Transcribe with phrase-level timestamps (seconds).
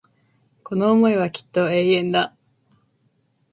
[0.63, 2.35] この思いはきっと永遠だ